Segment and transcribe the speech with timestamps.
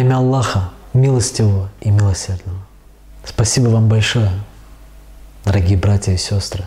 [0.00, 2.58] Имя Аллаха, милостивого и милосердного.
[3.22, 4.30] Спасибо вам большое,
[5.44, 6.64] дорогие братья и сестры,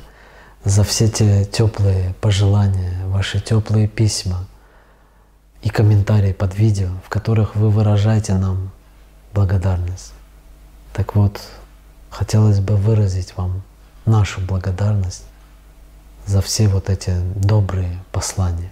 [0.63, 4.45] за все те теплые пожелания, ваши теплые письма
[5.63, 8.69] и комментарии под видео, в которых вы выражаете нам
[9.33, 10.13] благодарность.
[10.93, 11.41] Так вот,
[12.11, 13.63] хотелось бы выразить вам
[14.05, 15.23] нашу благодарность
[16.27, 18.71] за все вот эти добрые послания,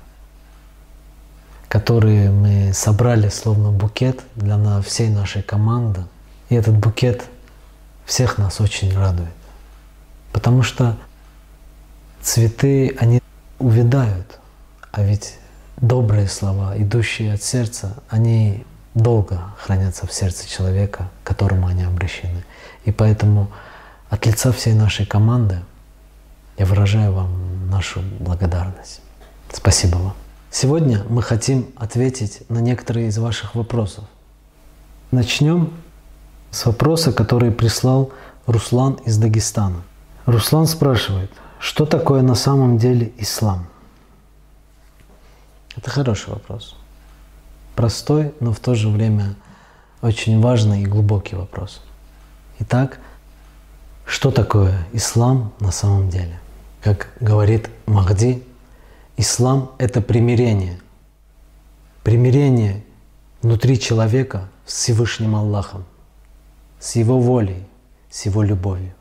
[1.71, 6.03] которые мы собрали словно букет для всей нашей команды.
[6.49, 7.23] И этот букет
[8.03, 9.31] всех нас очень радует.
[10.34, 10.97] Потому что
[12.21, 13.21] цветы, они
[13.57, 14.38] увядают,
[14.91, 15.39] а ведь
[15.77, 22.44] добрые слова, идущие от сердца, они долго хранятся в сердце человека, к которому они обращены.
[22.83, 23.49] И поэтому
[24.09, 25.59] от лица всей нашей команды
[26.58, 29.00] я выражаю вам нашу благодарность.
[29.53, 30.16] Спасибо вам.
[30.53, 34.03] Сегодня мы хотим ответить на некоторые из ваших вопросов.
[35.09, 35.71] Начнем
[36.52, 38.11] с вопроса, который прислал
[38.45, 39.81] Руслан из Дагестана.
[40.25, 43.66] Руслан спрашивает, что такое на самом деле ислам?
[45.77, 46.75] Это хороший вопрос.
[47.77, 49.35] Простой, но в то же время
[50.02, 51.81] очень важный и глубокий вопрос.
[52.59, 52.99] Итак,
[54.05, 56.38] что такое ислам на самом деле?
[56.81, 58.44] Как говорит Махди,
[59.22, 60.80] ислам– это примирение.
[62.03, 62.83] Примирение
[63.44, 65.86] внутри человека с Всевышним Аллахом,
[66.80, 67.63] с Его волей,
[68.09, 68.94] с Его любовью.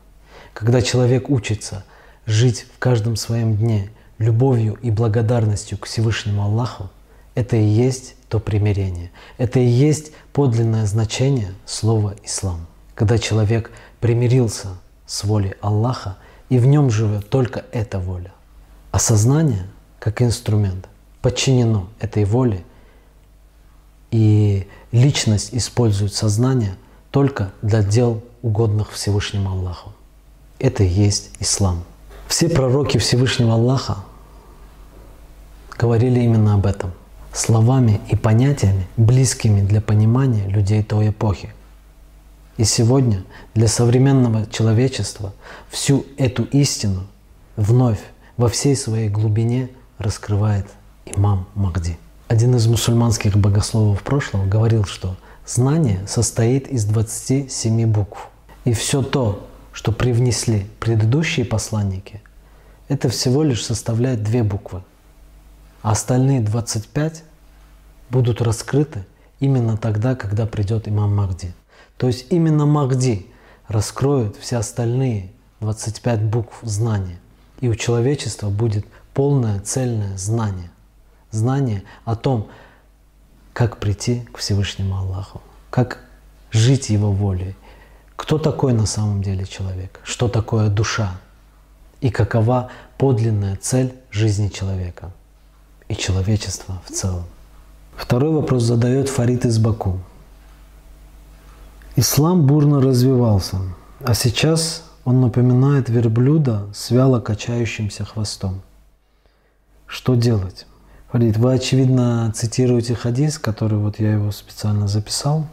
[0.53, 1.83] Когда человек учится
[2.27, 6.91] жить в каждом своем дне любовью и благодарностью к Всевышнему Аллаху,
[7.33, 9.11] это и есть то примирение.
[9.39, 12.67] Это и есть подлинное значение слова «ислам».
[12.93, 14.67] Когда человек примирился
[15.07, 16.17] с волей Аллаха,
[16.49, 18.33] и в нем живет только эта воля.
[18.91, 19.65] А сознание,
[20.01, 20.89] как инструмент,
[21.21, 22.63] подчинено этой воле,
[24.09, 26.75] и личность использует сознание
[27.11, 29.93] только для дел, угодных Всевышнему Аллаху.
[30.57, 31.83] Это и есть ислам.
[32.27, 34.03] Все пророки Всевышнего Аллаха
[35.77, 36.93] говорили именно об этом
[37.31, 41.53] словами и понятиями, близкими для понимания людей той эпохи.
[42.57, 43.23] И сегодня
[43.53, 45.31] для современного человечества
[45.69, 47.05] всю эту истину
[47.55, 47.99] вновь
[48.37, 49.69] во всей своей глубине
[50.01, 50.65] раскрывает
[51.05, 51.97] имам Махди.
[52.27, 58.27] Один из мусульманских богословов прошлого говорил, что знание состоит из 27 букв.
[58.63, 62.21] И все то, что привнесли предыдущие посланники,
[62.87, 64.83] это всего лишь составляет две буквы.
[65.81, 67.23] А остальные 25
[68.09, 69.05] будут раскрыты
[69.39, 71.53] именно тогда, когда придет имам Махди.
[71.97, 73.27] То есть именно Махди
[73.67, 77.19] раскроет все остальные 25 букв знания.
[77.61, 80.71] И у человечества будет полное цельное знание.
[81.31, 82.49] Знание о том,
[83.53, 85.99] как прийти к Всевышнему Аллаху, как
[86.51, 87.55] жить Его волей,
[88.15, 91.13] кто такой на самом деле человек, что такое душа
[92.01, 95.11] и какова подлинная цель жизни человека
[95.87, 97.25] и человечества в целом.
[97.95, 99.99] Второй вопрос задает Фарид из Баку.
[101.95, 103.57] Ислам бурно развивался,
[104.03, 108.61] а сейчас он напоминает верблюда с вяло качающимся хвостом.
[109.91, 110.67] Что делать?
[111.11, 115.45] Фарид, вы, очевидно, цитируете хадис, который вот я его специально записал,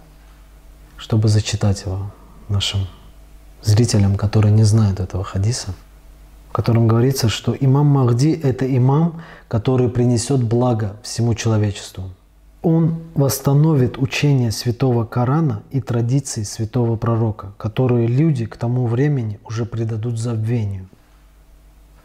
[0.97, 2.12] чтобы зачитать его
[2.49, 2.87] нашим
[3.62, 5.75] зрителям, которые не знают этого хадиса,
[6.50, 12.05] в котором говорится, что имам Махди– это имам, который принесет благо всему человечеству–
[12.62, 19.65] он восстановит учение святого Корана и традиции святого пророка, которые люди к тому времени уже
[19.65, 20.88] предадут забвению.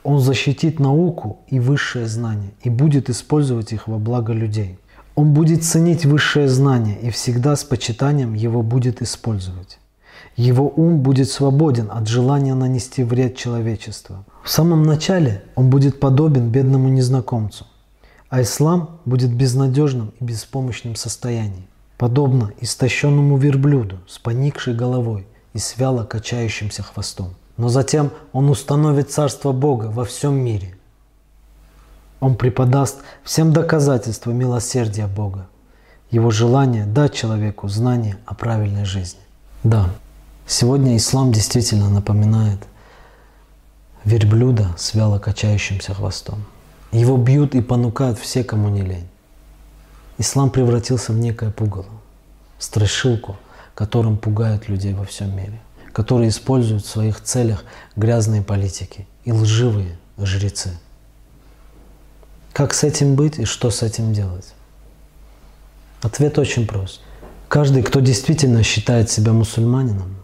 [0.04, 4.78] Он защитит науку и высшее знание и будет использовать их во благо людей.
[5.16, 9.80] Он будет ценить высшее знание и всегда с почитанием его будет использовать.
[10.36, 14.26] Его ум будет свободен от желания нанести вред человечеству.
[14.44, 17.66] В самом начале он будет подобен бедному незнакомцу
[18.34, 21.68] а ислам будет безнадежным и беспомощным состоянии,
[22.00, 27.36] подобно истощенному верблюду с поникшей головой и с вяло качающимся хвостом.
[27.58, 30.76] Но затем он установит царство Бога во всем мире.
[32.20, 35.48] Он преподаст всем доказательства милосердия Бога,
[36.10, 39.20] его желание дать человеку знание о правильной жизни.
[39.64, 39.90] Да,
[40.48, 42.60] сегодня ислам действительно напоминает
[44.06, 46.46] верблюда с вяло качающимся хвостом.
[46.92, 49.08] Его бьют и понукают все, кому не лень.
[50.18, 51.86] Ислам превратился в некое пугало,
[52.60, 53.36] страшилку,
[53.74, 55.60] которым пугают людей во всем мире,
[55.94, 57.64] которые используют в своих целях
[57.96, 60.72] грязные политики и лживые жрецы.
[62.52, 64.54] Как с этим быть и что с этим делать?
[66.02, 67.02] Ответ очень прост.
[67.48, 70.16] Каждый, кто действительно считает себя мусульманином,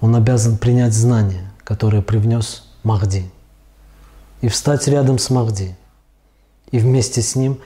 [0.00, 3.28] он обязан принять знания, которые привнес Махди,
[4.40, 5.76] и встать рядом с Махди,
[6.70, 7.58] и вместе с ним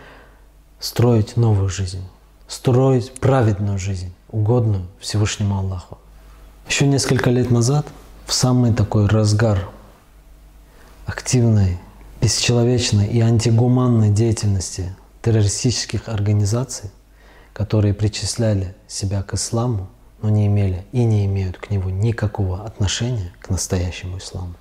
[0.78, 2.02] строить новую жизнь,
[2.48, 5.99] строить праведную жизнь, угодную Всевышнему Аллаху.
[6.68, 7.86] Еще несколько лет назад,
[8.26, 9.68] в самый такой разгар
[11.06, 11.78] активной,
[12.20, 16.90] бесчеловечной и антигуманной деятельности террористических организаций,
[17.52, 19.88] которые причисляли себя к исламу,
[20.22, 24.54] но не имели и не имеют к нему никакого отношения к настоящему исламу.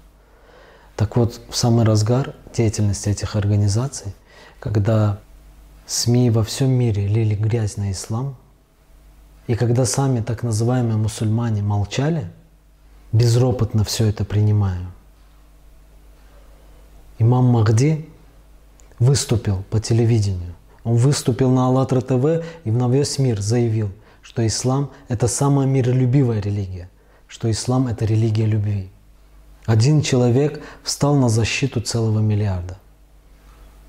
[0.96, 4.14] Так вот, в самый разгар деятельности этих организаций,
[4.60, 5.20] когда
[5.86, 8.36] СМИ во всем мире лили грязь на ислам,
[9.50, 12.30] и когда сами так называемые мусульмане молчали,
[13.12, 14.86] безропотно все это принимая,
[17.18, 18.08] имам Махди
[19.00, 20.54] выступил по телевидению
[20.84, 23.90] он выступил на АЛЛАТРА ТВ и на весь мир заявил,
[24.22, 26.88] что ислам– это самая миролюбивая религия,
[27.28, 28.92] что ислам– это религия любви.
[29.66, 32.78] Один человек встал на защиту целого миллиарда.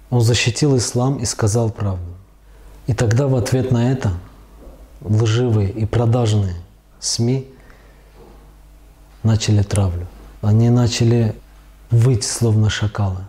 [0.08, 2.14] Он защитил ислам и сказал правду.
[2.86, 4.14] И тогда в ответ на это
[5.02, 6.56] лживые и продажные
[6.98, 7.48] СМИ
[9.22, 10.06] начали травлю.
[10.42, 11.34] Они начали
[11.90, 13.24] выть, словно шакалы.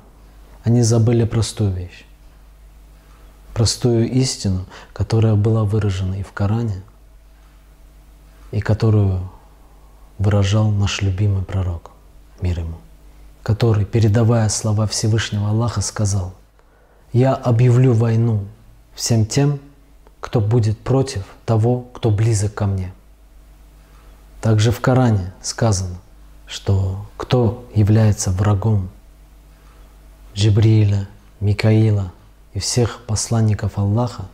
[0.64, 2.06] Они забыли простую вещь
[3.54, 6.82] простую истину, которая была выражена и в Коране,
[8.52, 9.30] и которую
[10.18, 11.92] выражал наш любимый пророк,
[12.42, 12.78] мир ему,
[13.44, 16.34] который, передавая слова Всевышнего Аллаха, сказал,
[17.14, 18.46] «Я объявлю войну
[18.94, 19.60] всем тем,
[20.22, 22.94] кто будет против того, кто близок ко мне».
[24.40, 25.98] Также в Коране сказано,
[26.48, 28.90] что кто является врагом
[30.34, 31.10] Джибрииля,
[31.42, 32.14] Микаила,
[32.54, 34.26] и всех посланников Аллаха,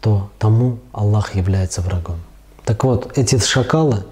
[0.00, 2.20] то тому Аллах является врагом.
[2.64, 4.04] Так вот, эти шакалы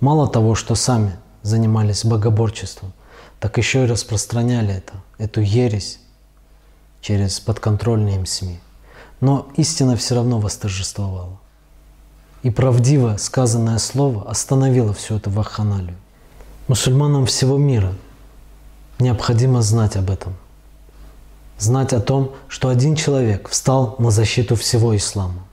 [0.00, 2.92] мало того, что сами занимались богоборчеством,
[3.40, 6.00] так еще и распространяли это, эту ересь
[7.00, 8.60] через подконтрольные им СМИ.
[9.20, 11.38] Но истина все равно восторжествовала.
[12.42, 15.96] И правдиво сказанное слово остановило всю эту вахханалию.
[16.68, 17.92] Мусульманам всего мира
[18.98, 20.34] необходимо знать об этом–
[21.58, 25.44] знать о том, что один человек встал на защиту всего ислама.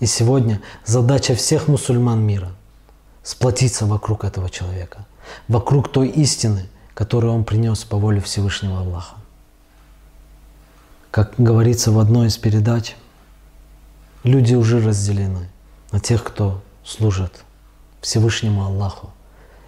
[0.00, 2.52] И сегодня задача всех мусульман мира–
[3.22, 5.06] сплотиться вокруг этого человека,
[5.48, 9.16] вокруг той истины, которую он принес по воле Всевышнего Аллаха.
[11.14, 12.96] Как говорится в одной из передач,
[14.24, 15.48] люди уже разделены
[15.92, 17.44] на тех, кто служит
[18.00, 19.12] Всевышнему Аллаху,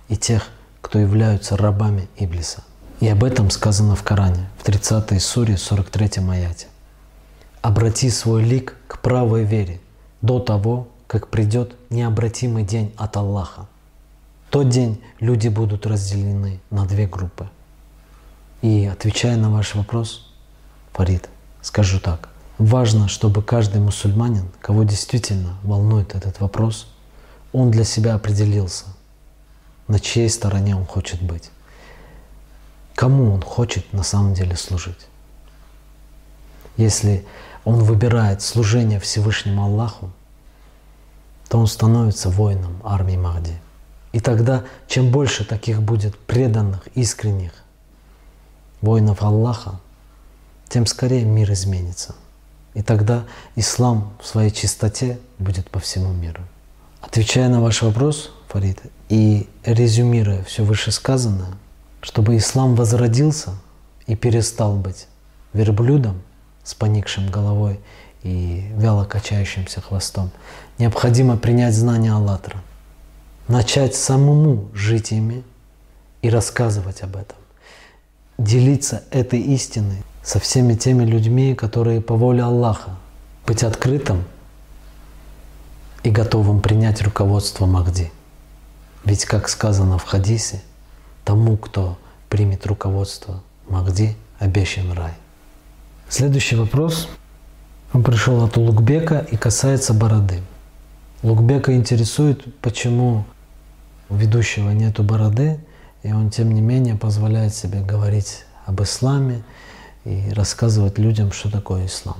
[0.08, 0.48] и тех,
[0.80, 2.64] кто являются рабами Иблиса–
[3.00, 6.66] и об этом сказано в Коране, в 30 суре, 43 аяте.
[7.62, 9.80] «Обрати свой лик к правой вере
[10.22, 13.68] до того, как придет необратимый день от Аллаха.
[14.48, 17.48] В тот день люди будут разделены на две группы.
[18.62, 20.32] И отвечая на ваш вопрос,
[20.92, 21.28] Фарид,
[21.66, 22.28] скажу так.
[22.58, 26.88] Важно, чтобы каждый мусульманин, кого действительно волнует этот вопрос,
[27.52, 28.84] он для себя определился,
[29.88, 31.50] на чьей стороне он хочет быть
[32.96, 35.06] кому он хочет на самом деле служить.
[36.76, 37.24] Если
[37.64, 40.10] он выбирает служение Всевышнему Аллаху,
[41.48, 43.56] то он становится воином армии Махди.
[44.12, 47.52] И тогда, чем больше таких будет преданных, искренних
[48.80, 49.78] воинов Аллаха,
[50.68, 52.14] тем скорее мир изменится.
[52.74, 56.42] И тогда ислам в своей чистоте будет по всему миру.
[57.00, 61.54] Отвечая на ваш вопрос, Фарид, и резюмируя все вышесказанное,
[62.00, 63.52] чтобы ислам возродился
[64.06, 65.06] и перестал быть
[65.52, 66.22] верблюдом
[66.64, 67.80] с поникшим головой
[68.22, 70.30] и вяло качающимся хвостом,
[70.78, 72.60] необходимо принять знание Аллатра,
[73.48, 75.44] начать самому жить ими
[76.22, 77.38] и рассказывать об этом,
[78.36, 82.96] делиться этой истиной со всеми теми людьми, которые по воле Аллаха,
[83.46, 84.24] быть открытым
[86.02, 88.10] и готовым принять руководство Махди.
[89.04, 90.62] Ведь, как сказано в хадисе,
[91.24, 91.96] тому, кто
[92.28, 95.12] примет руководство Махди, обещан рай.
[96.08, 97.08] Следующий вопрос.
[97.92, 100.42] Он пришел от Лукбека и касается бороды.
[101.22, 103.24] Лукбека интересует, почему
[104.08, 105.60] у ведущего нету бороды,
[106.02, 109.44] и он тем не менее позволяет себе говорить об исламе
[110.06, 112.16] и рассказывать людям, что такое ислам.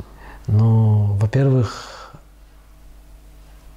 [0.49, 2.16] Но, во-первых,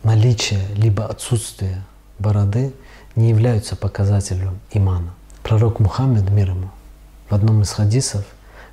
[0.04, 1.84] наличие либо отсутствие
[2.18, 2.74] бороды
[3.16, 5.14] не являются показателем имана.
[5.44, 6.72] Пророк Мухаммед, мир ему,
[7.30, 8.26] в одном из хадисов,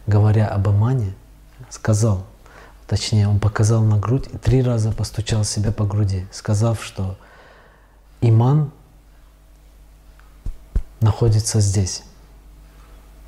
[0.06, 1.12] говоря об имане,
[1.68, 2.24] сказал,
[2.86, 7.18] точнее, он показал на грудь и три раза постучал себя по груди, сказав, что
[8.22, 8.70] иман
[11.00, 12.04] находится здесь.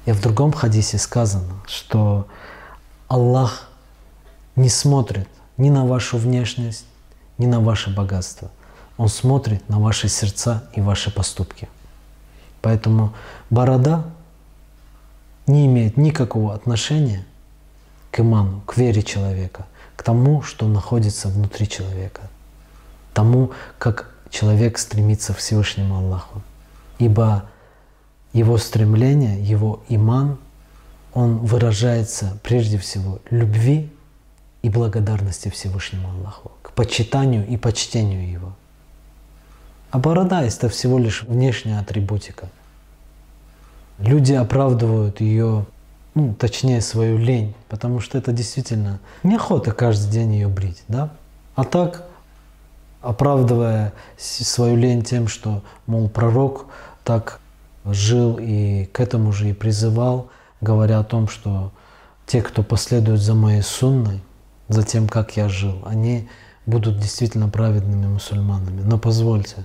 [0.09, 2.27] И в другом хадисе сказано, что
[3.09, 3.69] Аллах
[4.57, 6.87] не смотрит ни на вашу внешность,
[7.37, 8.51] ни на ваше богатство.
[8.97, 11.69] Он смотрит на ваши сердца и ваши поступки.
[12.63, 13.13] Поэтому
[13.51, 14.07] борода
[15.47, 17.27] не имеет никакого отношения
[18.11, 22.23] к иману, к вере человека, к тому, что находится внутри человека,
[23.13, 26.41] тому, как человек стремится к Всевышнему Аллаху.
[26.99, 27.45] Ибо
[28.33, 30.39] его стремление, его иман,
[31.15, 33.91] он выражается прежде всего любви
[34.63, 38.53] и благодарности Всевышнему Аллаху, к почитанию и почтению Его.
[39.91, 42.49] А борода– это всего лишь внешняя атрибутика.
[43.99, 45.65] Люди оправдывают ее,
[46.15, 51.11] ну, точнее, свою лень, потому что это действительно неохота каждый день ее брить, да?
[51.55, 52.07] А так,
[53.01, 56.67] оправдывая свою лень тем, что, мол, пророк
[57.03, 57.41] так
[57.93, 60.29] жил и к этому же и призывал,
[60.61, 61.73] говоря о том, что
[62.27, 64.21] те, кто последует за моей сунной,
[64.69, 66.29] за тем, как я жил, они
[66.67, 68.83] будут действительно праведными мусульманами.
[68.83, 69.65] Но позвольте,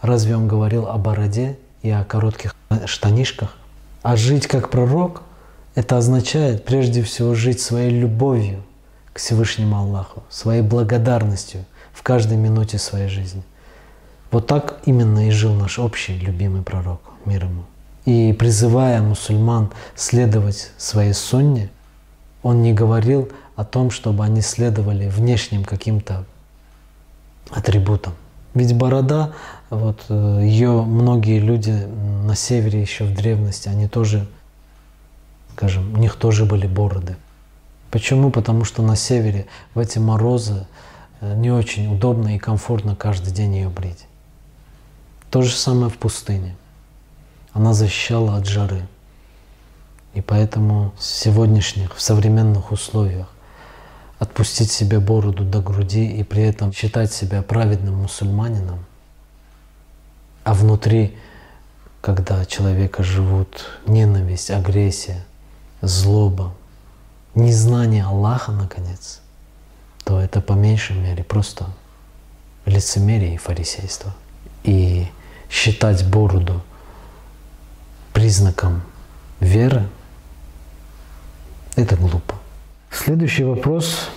[0.00, 2.54] разве он говорил о бороде и о коротких
[2.86, 3.56] штанишках?
[4.02, 5.22] А жить как пророк–
[5.74, 8.64] это означает прежде всего жить своей любовью
[9.12, 13.42] к Всевышнему Аллаху, своей благодарностью в каждой минуте своей жизни.
[14.30, 17.48] Вот так именно и жил наш общий любимый пророк, мир.
[18.04, 21.70] И призывая мусульман следовать своей сунне,
[22.42, 26.24] он не говорил о том, чтобы они следовали внешним каким-то
[27.50, 28.14] атрибутам.
[28.54, 29.32] Ведь борода,
[29.70, 31.70] вот э, ее многие люди
[32.24, 34.26] на севере еще в древности, они тоже,
[35.52, 37.16] скажем, у них тоже были бороды.
[37.90, 38.30] Почему?
[38.30, 40.66] Потому что на севере в эти морозы
[41.20, 44.06] э, не очень удобно и комфортно каждый день ее брить.
[45.30, 46.56] То же самое в пустыне.
[47.52, 48.86] Она защищала от жары.
[50.14, 53.28] И поэтому в сегодняшних, в современных условиях
[54.18, 58.84] отпустить себе бороду до груди и при этом считать себя праведным мусульманином,
[60.44, 61.16] а внутри,
[62.00, 65.24] когда человека живут ненависть, агрессия,
[65.82, 66.54] злоба,
[67.34, 69.20] незнание Аллаха, наконец,
[70.04, 71.66] то это по меньшей мере просто
[72.64, 74.14] лицемерие и фарисейство.
[74.64, 75.06] И
[75.50, 76.62] считать бороду
[78.18, 78.82] признаком
[79.38, 79.86] веры–
[81.76, 82.34] это глупо.
[82.90, 84.08] Следующий вопрос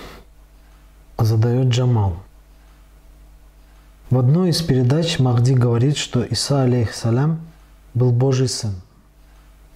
[1.16, 2.16] задает Джамал.
[4.10, 7.42] В одной из передач Махди говорит, что Иса алейхиссалям
[7.94, 8.74] был Божий сын,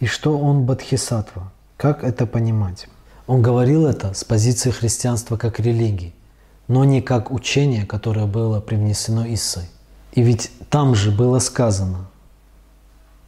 [0.01, 1.53] и что он Бадхисатва.
[1.77, 2.89] Как это понимать?
[3.29, 6.13] Он говорил это с позиции христианства как религии,
[6.67, 9.71] но не как учение, которое было привнесено Исой.
[10.11, 12.09] И ведь там же было сказано,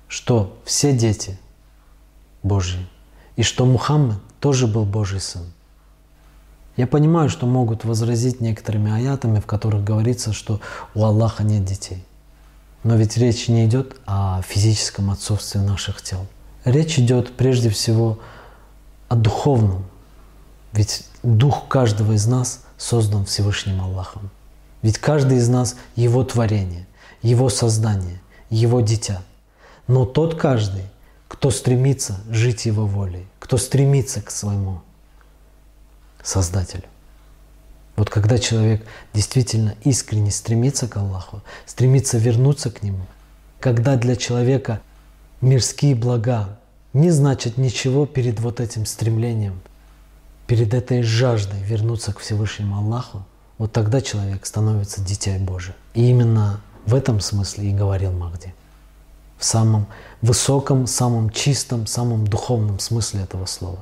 [0.08, 1.38] что все дети
[2.42, 2.86] Божьи,
[3.36, 5.44] и что Мухаммад тоже был Божий сын.
[6.76, 10.60] Я понимаю, что могут возразить некоторыми аятами, в которых говорится, что
[10.94, 12.04] у Аллаха нет детей.
[12.84, 16.26] Но ведь речь не идет о физическом отцовстве наших тел.
[16.64, 18.20] Речь идет прежде всего
[19.08, 19.84] о духовном.
[20.72, 24.30] Ведь дух каждого из нас создан Всевышним Аллахом.
[24.82, 26.86] Ведь каждый из нас– Его творение,
[27.22, 29.22] Его создание, Его дитя.
[29.88, 30.84] Но тот каждый,
[31.26, 34.82] кто стремится жить Его волей, кто стремится к своему
[36.22, 36.84] Создателю.
[37.96, 43.06] Вот когда человек действительно искренне стремится к Аллаху, стремится вернуться к Нему,
[43.60, 44.80] когда для человека
[45.40, 46.58] мирские блага
[46.92, 49.60] не значат ничего перед вот этим стремлением,
[50.46, 53.24] перед этой жаждой вернуться к Всевышнему Аллаху,
[53.56, 55.74] вот тогда человек становится дитя Божие.
[55.94, 58.54] И именно в этом смысле и говорил Махди.
[59.38, 59.86] В самом
[60.20, 63.78] высоком, самом чистом, самом духовном смысле этого слова.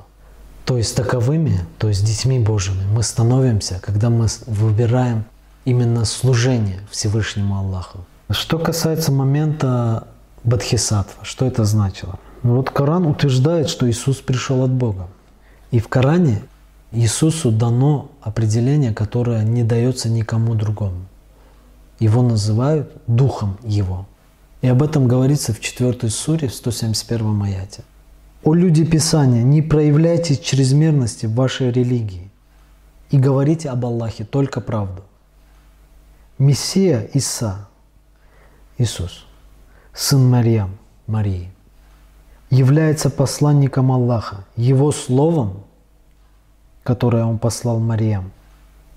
[0.65, 5.23] То есть таковыми, то есть детьми Божьими мы становимся, когда мы выбираем
[5.65, 7.99] именно служение Всевышнему Аллаху.
[8.29, 10.07] Что касается момента
[10.43, 12.19] Бадхисатва, что это значило?
[12.43, 15.07] Ну вот Коран утверждает, что Иисус пришел от Бога.
[15.71, 16.41] И в Коране
[16.91, 21.05] Иисусу дано определение, которое не дается никому другому.
[21.99, 24.05] Его называют Духом Его.
[24.61, 27.83] И об этом говорится в 4 суре, в 171 аяте.
[28.43, 32.29] О люди Писания, не проявляйте чрезмерности в вашей религии
[33.11, 35.03] и говорите об Аллахе только правду.
[36.37, 37.67] Мессия Иса,
[38.77, 39.25] Иисус,
[39.93, 41.51] сын Марьям, Марии,
[42.49, 44.45] является посланником Аллаха.
[44.55, 45.63] Его словом
[46.87, 48.31] которое Он послал Мариям,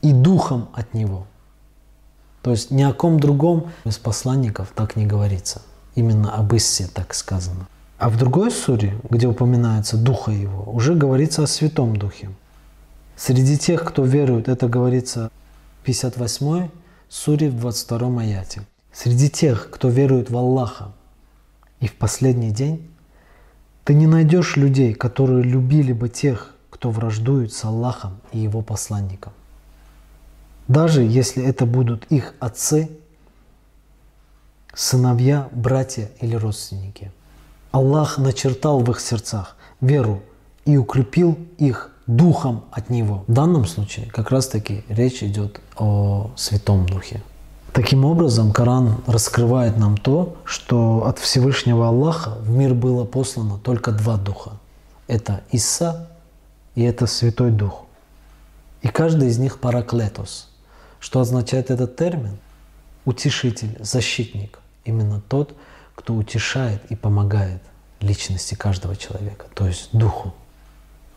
[0.00, 1.26] и духом от Него.
[2.42, 5.62] То есть ни о ком другом из посланников так не говорится.
[5.94, 7.66] Именно об Иссе так сказано.
[7.98, 12.30] А в другой суре, где упоминается Духа Его, уже говорится о Святом Духе.
[13.14, 15.30] Среди тех, кто верует, это говорится
[15.82, 16.70] в 58
[17.10, 18.62] суре в 22 аяте.
[18.92, 20.92] Среди тех, кто верует в Аллаха
[21.80, 22.88] и в последний день,
[23.84, 29.32] ты не найдешь людей, которые любили бы тех, кто враждует с Аллахом и Его посланником.
[30.70, 32.88] Даже если это будут их отцы,
[34.72, 37.10] сыновья, братья или родственники.
[37.72, 40.22] Аллах начертал в их сердцах веру
[40.66, 43.24] и укрепил их духом от Него.
[43.26, 47.20] В данном случае как раз-таки речь идет о Святом Духе.
[47.72, 53.90] Таким образом, Коран раскрывает нам то, что от Всевышнего Аллаха в мир было послано только
[53.90, 54.52] два духа.
[55.08, 56.10] Это Иса
[56.76, 57.86] и это Святой Дух.
[58.82, 60.49] И каждый из них параклетос.
[61.00, 62.38] Что означает этот термин?
[63.04, 64.58] Утешитель, защитник.
[64.84, 65.56] Именно тот,
[65.94, 67.62] кто утешает и помогает
[68.00, 70.34] личности каждого человека, то есть духу,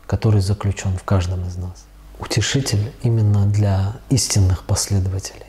[0.06, 1.84] который заключен в каждом из нас.
[2.18, 5.46] Утешитель именно для истинных последователей.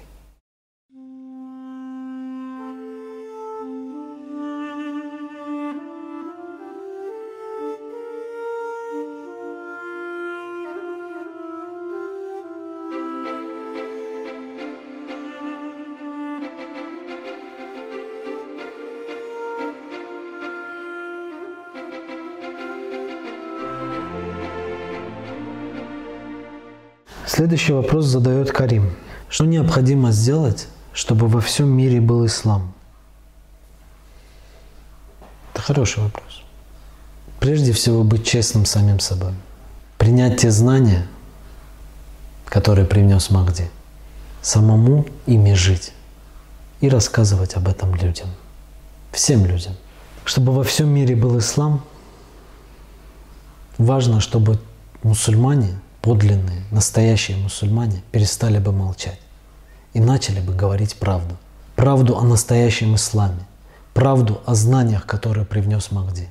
[27.36, 28.96] Следующий вопрос задает Карим.
[29.28, 32.74] Что необходимо сделать, чтобы во всем мире был ислам?
[35.52, 36.44] Это хороший вопрос.
[37.42, 39.34] Прежде всего быть честным самим собой.
[39.98, 41.08] Принять те знания,
[42.46, 43.70] которые принес Магди.
[44.42, 45.92] Самому ими жить.
[46.80, 48.30] И рассказывать об этом людям.
[49.12, 49.74] Всем людям.
[50.24, 51.84] Чтобы во всем мире был ислам,
[53.78, 54.58] важно, чтобы
[55.04, 59.20] мусульмане подлинные, настоящие мусульмане перестали бы молчать
[59.94, 61.36] и начали бы говорить правду.
[61.76, 63.48] Правду о настоящем исламе,
[63.96, 66.30] правду о знаниях, которые привнес Махди.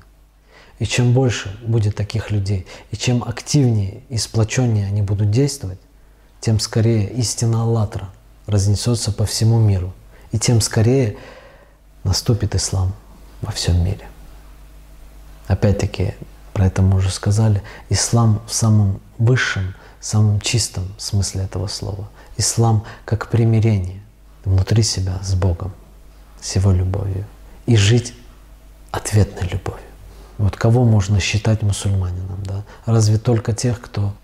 [0.78, 5.80] И чем больше будет таких людей, и чем активнее и сплоченнее они будут действовать,
[6.40, 8.10] тем скорее истина Аллатра
[8.46, 9.92] разнесется по всему миру,
[10.30, 11.16] и тем скорее
[12.04, 12.94] наступит ислам
[13.42, 14.06] во всем мире.
[15.48, 16.14] Опять-таки,
[16.54, 22.08] про это мы уже сказали, ислам в самом высшем, самом чистом смысле этого слова.
[22.36, 24.00] Ислам как примирение
[24.44, 25.72] внутри себя с Богом,
[26.40, 27.26] с Его любовью.
[27.66, 28.14] И жить
[28.92, 29.82] ответной любовью.
[30.38, 32.42] Вот кого можно считать мусульманином?
[32.44, 32.62] Да?
[32.86, 34.14] Разве только тех, кто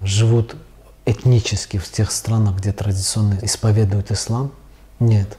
[0.00, 0.56] живут
[1.04, 4.52] этнически в тех странах, где традиционно исповедуют ислам?
[4.98, 5.36] Нет.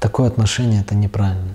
[0.00, 1.54] Такое отношение это неправильно.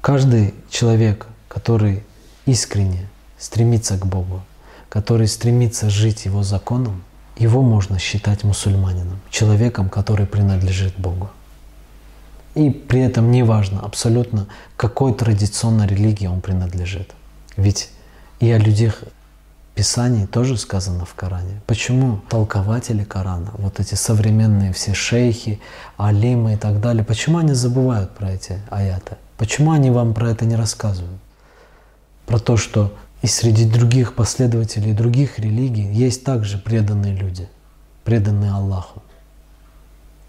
[0.00, 2.04] Каждый человек, который
[2.46, 4.42] искренне стремится к Богу,
[4.88, 7.02] который стремится жить Его законом,
[7.40, 11.30] его можно считать мусульманином, человеком, который принадлежит Богу.
[12.54, 17.14] И при этом не важно абсолютно, какой традиционной религии он принадлежит.
[17.56, 17.90] Ведь
[18.40, 19.04] и о людях
[19.74, 21.62] Писаний тоже сказано в Коране.
[21.66, 25.60] Почему толкователи Корана, вот эти современные все шейхи,
[25.96, 29.16] алимы и так далее, почему они забывают про эти аяты?
[29.38, 31.18] Почему они вам про это не рассказывают?
[32.30, 37.48] Про то, что и среди других последователей других религий есть также преданные люди,
[38.04, 39.02] преданные Аллаху.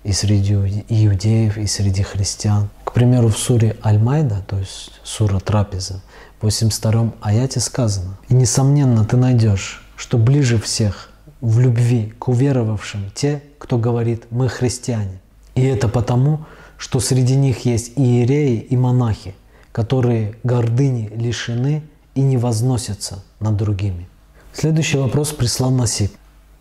[0.03, 2.69] И среди иудеев, и среди христиан.
[2.85, 6.01] К примеру, в суре Аль-Майда, то есть сура Трапеза,
[6.39, 13.11] в 82 аяте сказано, «И несомненно ты найдешь, что ближе всех в любви к уверовавшим
[13.13, 15.21] те, кто говорит «мы христиане».
[15.53, 16.45] И это потому,
[16.79, 19.35] что среди них есть иереи и монахи,
[19.71, 21.83] которые гордыни лишены
[22.15, 24.07] и не возносятся над другими.
[24.53, 26.11] Следующий вопрос прислал Насип.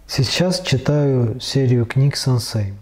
[0.06, 2.74] Сейчас читаю серию книг Сансей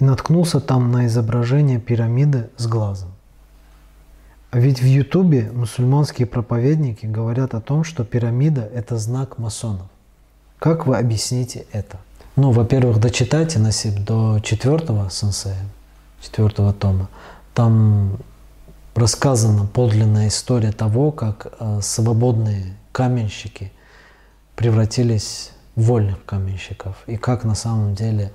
[0.00, 3.10] и наткнулся там на изображение пирамиды с глазом.
[4.50, 9.88] А ведь в Ютубе мусульманские проповедники говорят о том, что пирамида– это знак масонов.
[10.60, 11.98] Как вы объясните это?
[12.36, 15.66] Ну, во-первых, дочитайте Насип до четвертого сенсея,
[16.20, 17.08] четвертого тома.
[17.52, 18.18] Там
[18.94, 23.72] рассказана подлинная история того, как э, свободные каменщики
[24.54, 28.32] превратились в вольных каменщиков и как на самом деле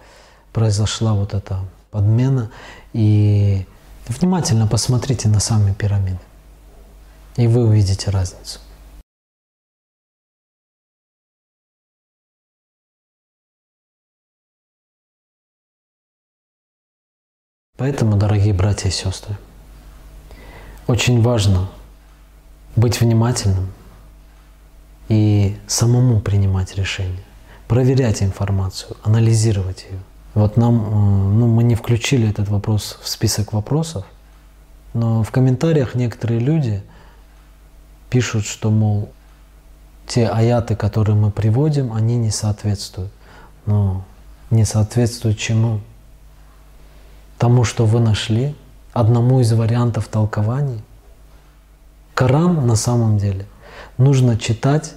[0.52, 1.60] произошла вот эта
[1.92, 2.52] подмена.
[2.94, 3.66] И
[4.08, 6.20] внимательно посмотрите на сами пирамиды,
[7.38, 8.60] и вы увидите разницу.
[17.78, 19.38] Поэтому, дорогие братья и сестры,
[20.90, 21.70] очень важно
[22.76, 23.72] быть внимательным
[25.08, 27.24] и самому принимать решения,
[27.68, 30.00] проверять информацию, анализировать ее.
[30.34, 30.90] Вот нам, э,
[31.38, 34.04] ну, мы не включили этот вопрос в список вопросов,
[34.96, 36.82] но в комментариях некоторые люди
[38.10, 39.12] пишут, что, мол,
[40.08, 43.12] те аяты, которые мы приводим, они не соответствуют.
[43.68, 44.04] Но
[44.50, 45.82] не соответствуют чему?
[47.38, 48.56] Тому, что вы нашли,
[49.00, 50.84] одному из вариантов толкований.
[52.14, 53.46] Коран на самом деле
[53.98, 54.94] нужно читать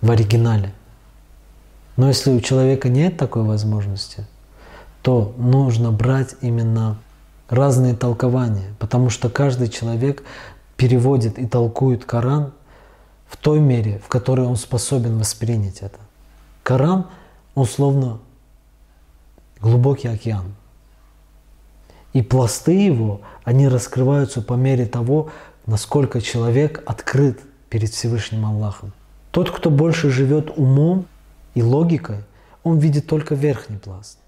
[0.00, 0.72] в оригинале.
[1.96, 4.26] Но если у человека нет такой возможности,
[5.02, 6.98] то нужно брать именно
[7.48, 10.22] разные толкования, потому что каждый человек
[10.76, 12.52] переводит и толкует Коран
[13.28, 15.98] в той мере, в которой он способен воспринять это.
[16.62, 17.06] Коран,
[17.54, 18.18] он словно
[19.60, 20.54] глубокий океан.
[22.12, 25.30] И пласты его, они раскрываются по мере того,
[25.66, 28.92] насколько человек открыт перед Всевышним Аллахом.
[29.30, 31.06] Тот, кто больше живет умом
[31.54, 32.18] и логикой,
[32.62, 34.18] он видит только верхний пласт.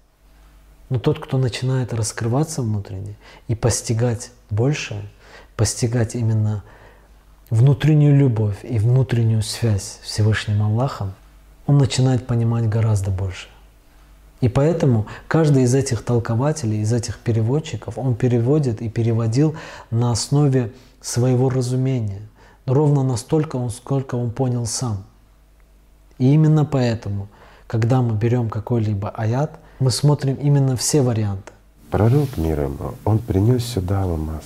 [0.89, 3.15] Но тот, кто начинает раскрываться внутренне
[3.47, 5.03] и постигать большее,
[5.55, 6.63] постигать именно
[7.49, 11.13] внутреннюю любовь и внутреннюю связь с Всевышним Аллахом,
[11.67, 13.47] он начинает понимать гораздо больше.
[14.45, 19.55] И поэтому каждый из этих толкователей, из этих переводчиков, он переводит и переводил
[19.89, 22.21] на основе своего разумения,
[22.67, 25.03] ровно настолько, сколько он понял сам.
[26.19, 27.27] И именно поэтому,
[27.65, 31.51] когда мы берем какой-либо аят, мы смотрим именно все варианты.
[31.89, 34.43] Пророк мир ему, он принес сюда алмаз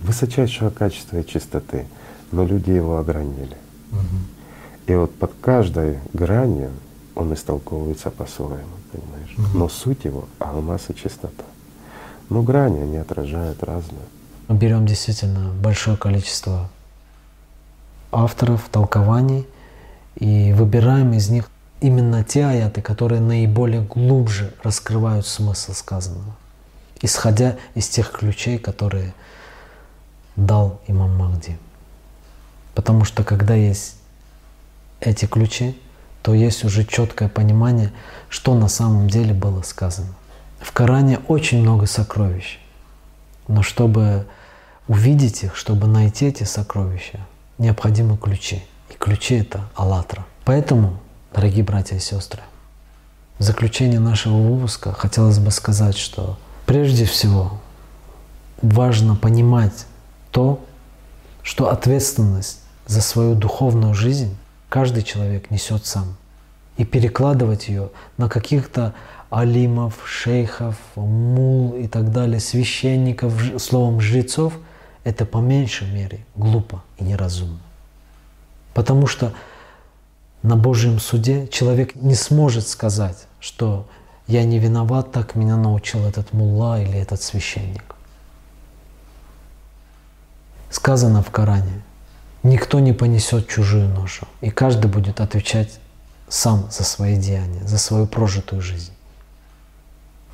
[0.00, 1.84] высочайшего качества и чистоты,
[2.30, 3.58] но люди его огранили.
[3.90, 4.86] Угу.
[4.86, 6.70] И вот под каждой гранью
[7.14, 9.34] он истолковывается по-своему, понимаешь?
[9.36, 9.58] Угу.
[9.58, 11.44] Но суть его— алмаз и чистота.
[12.28, 14.06] Но грани, они отражают разное.
[14.48, 16.68] Мы берем действительно большое количество
[18.10, 19.46] авторов, толкований
[20.16, 26.36] и выбираем из них именно те аяты, которые наиболее глубже раскрывают смысл сказанного,
[27.00, 29.14] исходя из тех ключей, которые
[30.36, 31.58] дал имам Махди.
[32.74, 33.96] Потому что когда есть
[35.00, 35.78] эти ключи,
[36.22, 37.92] то есть уже четкое понимание,
[38.28, 40.14] что на самом деле было сказано.
[40.60, 42.58] В Коране очень много сокровищ,
[43.48, 44.26] но чтобы
[44.88, 47.20] увидеть их, чтобы найти эти сокровища,
[47.58, 48.62] необходимы ключи.
[48.90, 50.24] И ключи— это «АЛЛАТРА».
[50.44, 51.00] Поэтому
[51.34, 52.42] Дорогие братья и сестры,
[53.38, 57.58] в заключение нашего выпуска хотелось бы сказать, что прежде всего
[58.60, 59.86] важно понимать
[60.30, 60.62] то,
[61.42, 64.36] что ответственность за свою духовную жизнь
[64.72, 66.16] каждый человек несет сам.
[66.78, 68.94] И перекладывать ее на каких-то
[69.28, 74.54] алимов, шейхов, мул и так далее, священников, словом жрецов,
[75.04, 77.60] это по меньшей мере глупо и неразумно.
[78.72, 79.34] Потому что
[80.42, 83.86] на Божьем суде человек не сможет сказать, что
[84.26, 87.94] я не виноват, так меня научил этот мулла или этот священник.
[90.70, 91.82] Сказано в Коране,
[92.42, 95.78] никто не понесет чужую ношу, и каждый будет отвечать
[96.28, 98.92] сам за свои деяния, за свою прожитую жизнь.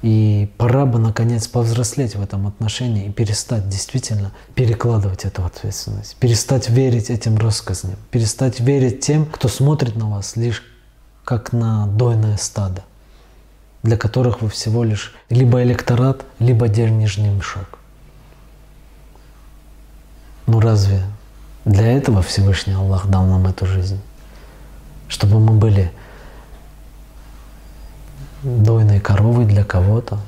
[0.00, 6.70] И пора бы, наконец, повзрослеть в этом отношении и перестать действительно перекладывать эту ответственность, перестать
[6.70, 10.62] верить этим рассказам, перестать верить тем, кто смотрит на вас лишь
[11.24, 12.84] как на дойное стадо,
[13.82, 17.80] для которых вы всего лишь либо электорат, либо денежный мешок.
[20.46, 21.02] Ну разве
[21.68, 24.00] для этого Всевышний Аллах дал нам эту жизнь?
[25.08, 25.92] Чтобы мы были
[28.42, 30.18] дойной коровой для кого-то.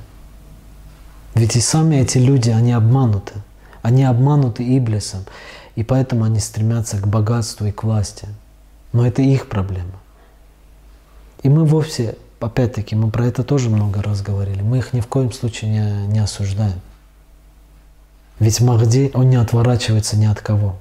[1.34, 3.34] Ведь и сами эти люди, они обмануты.
[3.82, 5.24] Они обмануты Иблисом,
[5.74, 8.28] и поэтому они стремятся к богатству и к власти.
[8.92, 9.98] Но это их проблема.
[11.42, 15.06] И мы вовсе, опять-таки, мы про это тоже много раз говорили, мы их ни в
[15.06, 16.80] коем случае не, не осуждаем.
[18.38, 20.76] Ведь Махди, он не отворачивается ни от кого.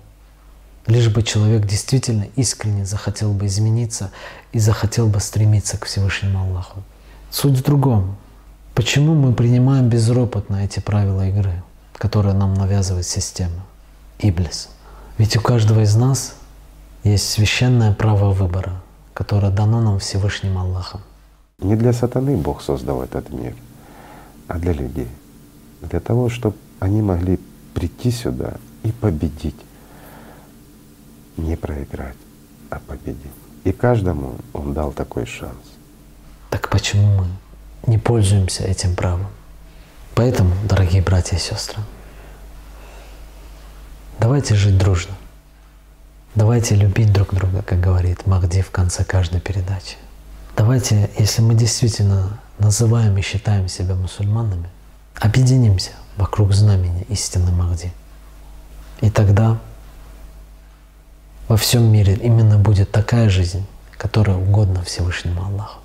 [0.89, 4.09] Лишь бы человек действительно искренне захотел бы измениться
[4.51, 6.81] и захотел бы стремиться к Всевышнему Аллаху.
[7.29, 8.15] Суть в другом.
[8.73, 11.61] Почему мы принимаем безропотно эти правила игры,
[11.93, 13.67] которые нам навязывает система?
[14.17, 14.69] Иблис.
[15.19, 16.33] Ведь у каждого из нас
[17.03, 18.81] есть священное право выбора,
[19.13, 21.01] которое дано нам Всевышним Аллахом.
[21.59, 23.53] Не для сатаны Бог создал этот мир,
[24.47, 25.07] а для людей.
[25.81, 27.39] Для того, чтобы они могли
[27.75, 29.68] прийти сюда и победить.
[31.39, 32.17] Не проиграть,
[32.69, 33.31] а победить.
[33.63, 35.55] И каждому Он дал такой шанс.
[36.49, 37.27] Так почему мы
[37.87, 39.27] не пользуемся этим правом?
[40.15, 41.81] Поэтому, дорогие братья и сестры,
[44.19, 45.13] давайте жить дружно.
[46.35, 49.95] Давайте любить друг друга, как говорит Махди в конце каждой передачи.
[50.57, 54.69] Давайте, если мы действительно называем и считаем себя мусульманами,
[55.15, 57.93] объединимся вокруг знамени истины Махди.
[58.99, 59.57] И тогда
[61.49, 63.65] во всем мире именно будет такая жизнь,
[63.97, 65.79] которая угодна Всевышнему Аллаху.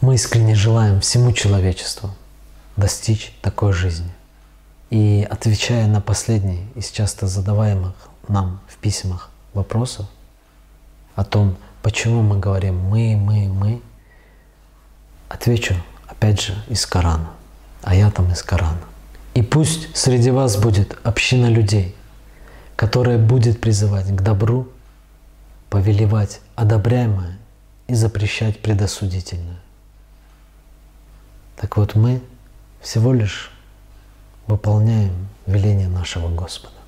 [0.00, 2.10] Мы искренне желаем всему человечеству
[2.76, 4.10] достичь такой жизни.
[4.88, 7.92] И отвечая на последний из часто задаваемых
[8.28, 10.06] нам в письмах вопросов
[11.16, 13.82] о том, почему мы говорим «мы, мы, мы»,
[15.28, 15.74] отвечу
[16.08, 17.28] опять же из Корана,
[17.82, 18.80] аятом из Корана.
[19.34, 21.94] И пусть среди вас будет община людей,
[22.74, 24.66] которая будет призывать к добру,
[25.70, 27.38] повелевать одобряемое
[27.86, 29.60] и запрещать предосудительное.
[31.56, 32.20] Так вот мы
[32.80, 33.50] всего лишь
[34.46, 36.79] выполняем веление нашего Господа.